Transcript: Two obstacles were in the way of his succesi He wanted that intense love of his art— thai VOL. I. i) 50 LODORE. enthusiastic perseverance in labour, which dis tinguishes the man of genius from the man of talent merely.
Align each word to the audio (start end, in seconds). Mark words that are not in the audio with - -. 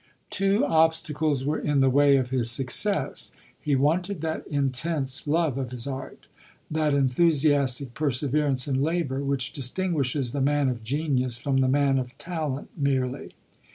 Two 0.31 0.65
obstacles 0.65 1.45
were 1.45 1.59
in 1.59 1.79
the 1.79 1.89
way 1.91 2.17
of 2.17 2.31
his 2.31 2.49
succesi 2.49 3.33
He 3.59 3.75
wanted 3.75 4.21
that 4.21 4.47
intense 4.47 5.27
love 5.27 5.59
of 5.59 5.69
his 5.69 5.85
art— 5.85 6.21
thai 6.21 6.25
VOL. 6.25 6.25
I. 6.25 6.25
i) 6.25 6.85
50 6.85 6.95
LODORE. 6.95 6.99
enthusiastic 7.03 7.93
perseverance 7.93 8.67
in 8.67 8.81
labour, 8.81 9.23
which 9.23 9.53
dis 9.53 9.69
tinguishes 9.69 10.31
the 10.31 10.41
man 10.41 10.69
of 10.69 10.83
genius 10.83 11.37
from 11.37 11.57
the 11.57 11.67
man 11.67 11.99
of 11.99 12.17
talent 12.17 12.69
merely. 12.75 13.33